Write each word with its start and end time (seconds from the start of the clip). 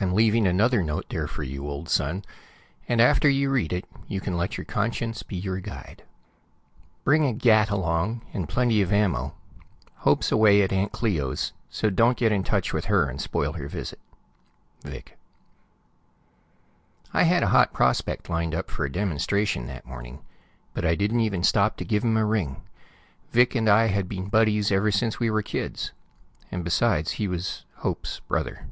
I'm 0.00 0.14
leaving 0.14 0.48
another 0.48 0.82
note 0.82 1.08
there 1.10 1.28
for 1.28 1.44
you, 1.44 1.68
old 1.68 1.88
son, 1.88 2.24
and 2.88 3.00
after 3.00 3.28
you 3.28 3.50
read 3.50 3.72
it 3.72 3.84
you 4.08 4.20
can 4.20 4.36
let 4.36 4.58
your 4.58 4.64
conscience 4.64 5.22
be 5.22 5.36
your 5.36 5.60
guide. 5.60 6.02
Bring 7.04 7.24
a 7.24 7.32
gat 7.32 7.70
along, 7.70 8.22
and 8.32 8.48
plenty 8.48 8.82
of 8.82 8.92
ammo. 8.92 9.34
Hope's 9.98 10.32
away, 10.32 10.62
at 10.62 10.72
Aunt 10.72 10.90
Cleo's, 10.90 11.52
so 11.70 11.88
don't 11.88 12.16
get 12.18 12.32
in 12.32 12.42
touch 12.42 12.72
with 12.72 12.86
her 12.86 13.08
and 13.08 13.20
spoil 13.20 13.52
her 13.52 13.68
visit. 13.68 14.00
Vic 14.82 15.16
I 17.14 17.22
had 17.22 17.44
a 17.44 17.48
hot 17.54 17.72
prospect 17.72 18.28
lined 18.28 18.56
up 18.56 18.72
for 18.72 18.84
a 18.84 18.90
demonstration 18.90 19.66
that 19.68 19.86
morning, 19.86 20.20
but 20.74 20.84
I 20.84 20.96
didn't 20.96 21.20
even 21.20 21.44
stop 21.44 21.76
to 21.76 21.84
give 21.84 22.02
him 22.02 22.16
a 22.16 22.26
ring. 22.26 22.62
Vic 23.30 23.54
and 23.54 23.68
I 23.68 23.86
had 23.86 24.08
been 24.08 24.28
buddies 24.28 24.72
ever 24.72 24.90
since 24.90 25.20
we 25.20 25.30
were 25.30 25.42
kids 25.42 25.92
and, 26.50 26.64
besides, 26.64 27.12
he 27.12 27.28
was 27.28 27.64
Hope's 27.76 28.18
brother. 28.26 28.66